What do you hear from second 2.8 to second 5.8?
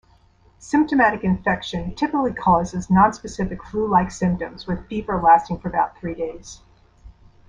non-specific flu-like symptoms with fever lasting for